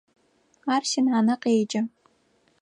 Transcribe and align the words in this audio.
Ар 0.73 0.83
синанэ 0.91 1.35
къеджэ. 1.41 1.81